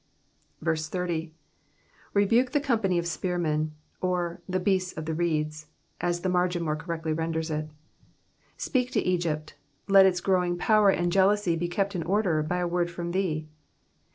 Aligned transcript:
80. 0.63 0.65
i2e6Mfo 0.65 1.31
tJie 2.49 2.63
company 2.63 2.97
of 2.97 3.05
spearmen 3.05 3.67
;^^ 3.05 3.67
or, 4.03 4.41
the 4.49 4.57
hearts 4.59 4.93
of 4.93 5.05
the 5.05 5.13
reeds,^^ 5.13 5.67
as 6.01 6.21
the 6.21 6.27
margin 6.27 6.63
more 6.63 6.75
correctly 6.75 7.13
renders 7.13 7.51
it. 7.51 7.69
Speak 8.57 8.89
to 8.93 9.07
Egypt, 9.07 9.53
let 9.87 10.07
its 10.07 10.19
growing 10.19 10.57
power 10.57 10.89
and 10.89 11.11
jealousy 11.11 11.55
be 11.55 11.67
kept 11.67 11.93
in 11.93 12.01
order, 12.01 12.41
by 12.41 12.57
a 12.57 12.67
word 12.67 12.89
from 12.89 13.11
thee. 13.11 13.47